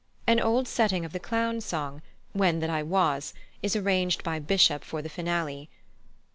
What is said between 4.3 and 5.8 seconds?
Bishop for the finale.